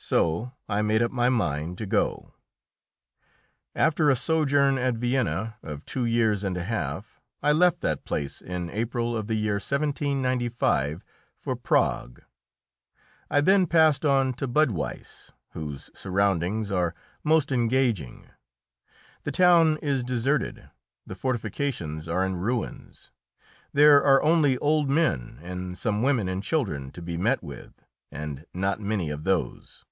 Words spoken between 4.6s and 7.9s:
at Vienna of two years and a half, I left